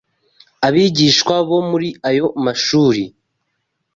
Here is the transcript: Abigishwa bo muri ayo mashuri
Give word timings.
Abigishwa 0.67 1.35
bo 1.47 1.59
muri 1.69 1.87
ayo 2.09 2.27
mashuri 2.45 3.03